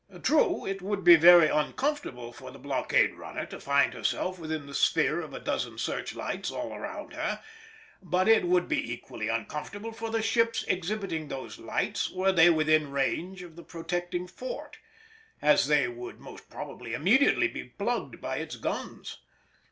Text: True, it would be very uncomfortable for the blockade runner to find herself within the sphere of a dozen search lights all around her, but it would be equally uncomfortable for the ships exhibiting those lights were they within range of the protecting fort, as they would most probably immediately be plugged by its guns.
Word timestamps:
True, 0.23 0.65
it 0.65 0.81
would 0.81 1.03
be 1.03 1.15
very 1.15 1.47
uncomfortable 1.47 2.33
for 2.33 2.49
the 2.49 2.57
blockade 2.57 3.13
runner 3.13 3.45
to 3.45 3.59
find 3.59 3.93
herself 3.93 4.39
within 4.39 4.65
the 4.65 4.73
sphere 4.73 5.21
of 5.21 5.31
a 5.31 5.39
dozen 5.39 5.77
search 5.77 6.15
lights 6.15 6.49
all 6.49 6.73
around 6.73 7.13
her, 7.13 7.39
but 8.01 8.27
it 8.27 8.45
would 8.47 8.67
be 8.67 8.93
equally 8.93 9.27
uncomfortable 9.27 9.91
for 9.91 10.09
the 10.09 10.23
ships 10.23 10.63
exhibiting 10.67 11.27
those 11.27 11.59
lights 11.59 12.09
were 12.09 12.31
they 12.31 12.49
within 12.49 12.89
range 12.89 13.43
of 13.43 13.55
the 13.55 13.63
protecting 13.63 14.25
fort, 14.27 14.79
as 15.39 15.67
they 15.67 15.87
would 15.87 16.19
most 16.19 16.49
probably 16.49 16.95
immediately 16.95 17.47
be 17.47 17.65
plugged 17.65 18.19
by 18.19 18.37
its 18.37 18.55
guns. 18.55 19.19